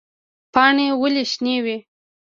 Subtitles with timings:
[0.53, 1.77] پاڼې ولې شنې وي؟